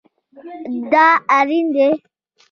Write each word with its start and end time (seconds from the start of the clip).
دا 0.91 1.07
اړین 1.37 1.65
دی 1.75 1.89